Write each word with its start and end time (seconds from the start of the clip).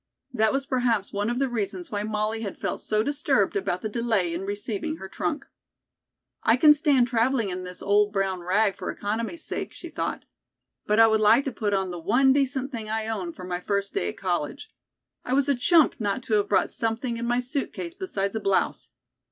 That 0.33 0.51
was 0.51 0.65
perhaps 0.65 1.13
one 1.13 1.29
of 1.29 1.37
the 1.37 1.47
reasons 1.47 1.91
why 1.91 2.01
Molly 2.01 2.41
had 2.41 2.57
felt 2.57 2.81
so 2.81 3.03
disturbed 3.03 3.55
about 3.55 3.81
the 3.83 3.87
delay 3.87 4.33
in 4.33 4.45
receiving 4.47 4.97
her 4.97 5.07
trunk. 5.07 5.45
"I 6.41 6.57
can 6.57 6.73
stand 6.73 7.07
traveling 7.07 7.51
in 7.51 7.65
this 7.65 7.83
old 7.83 8.11
brown 8.11 8.39
rag 8.41 8.77
for 8.77 8.89
economy's 8.89 9.43
sake," 9.45 9.73
she 9.73 9.89
thought; 9.89 10.25
"but 10.87 10.99
I 10.99 11.05
would 11.05 11.21
like 11.21 11.43
to 11.43 11.51
put 11.51 11.75
on 11.75 11.91
the 11.91 11.99
one 11.99 12.33
decent 12.33 12.71
thing 12.71 12.89
I 12.89 13.05
own 13.07 13.31
for 13.31 13.43
my 13.43 13.59
first 13.59 13.93
day 13.93 14.09
at 14.09 14.17
college. 14.17 14.71
I 15.23 15.33
was 15.33 15.47
a 15.47 15.53
chump 15.53 15.93
not 15.99 16.23
to 16.23 16.33
have 16.33 16.49
brought 16.49 16.71
something 16.71 17.17
in 17.17 17.27
my 17.27 17.39
suit 17.39 17.71
case 17.71 17.93
besides 17.93 18.35
a 18.35 18.39
blouse. 18.39 18.89